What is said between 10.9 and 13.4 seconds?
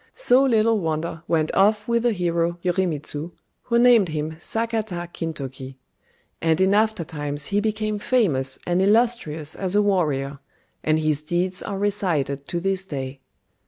his deeds are recited to this day.